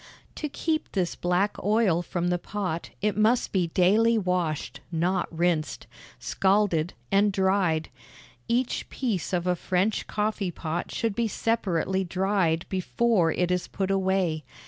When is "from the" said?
2.01-2.39